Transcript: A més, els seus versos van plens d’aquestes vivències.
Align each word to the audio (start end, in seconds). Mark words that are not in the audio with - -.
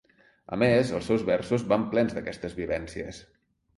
A 0.55 0.57
més, 0.61 0.93
els 0.99 1.11
seus 1.11 1.27
versos 1.29 1.67
van 1.73 1.85
plens 1.93 2.17
d’aquestes 2.17 2.57
vivències. 2.65 3.21